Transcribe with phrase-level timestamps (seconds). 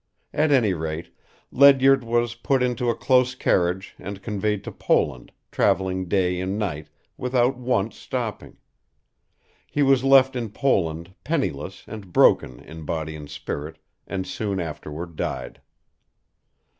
[0.33, 1.15] At any rate,
[1.51, 6.87] Ledyard was put into a close carriage and conveyed to Poland, traveling day and night,
[7.17, 8.57] without once stopping.
[9.67, 13.77] He was left in Poland penniless and broken in body and spirit,
[14.07, 15.61] and soon afterward died.